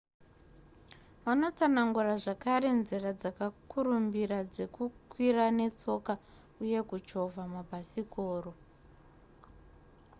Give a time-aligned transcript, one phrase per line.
[1.25, 6.13] vanotsanangura zvakare nzira dzakakurumbira dzekukwira netsoka
[6.61, 8.51] uye kuchovha mabhasikoro